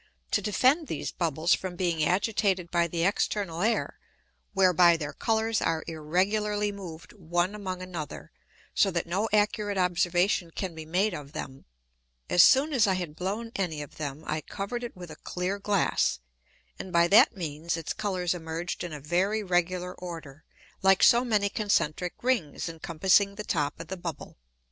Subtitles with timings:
[0.31, 3.99] To defend these Bubbles from being agitated by the external Air
[4.51, 8.31] (whereby their Colours are irregularly moved one among another,
[8.73, 11.65] so that no accurate Observation can be made of them,)
[12.31, 15.59] as soon as I had blown any of them I cover'd it with a clear
[15.59, 16.19] Glass,
[16.79, 20.43] and by that means its Colours emerged in a very regular order,
[20.81, 24.37] like so many concentrick Rings encompassing the top of the Bubble.